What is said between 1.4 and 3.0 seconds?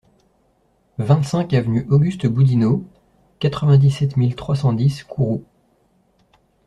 avenue Auguste Boudinot,